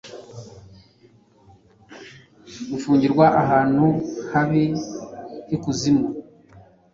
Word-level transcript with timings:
Gufungirwa 2.71 3.25
ahantu 3.41 3.85
habihaikuzimu 4.31 6.07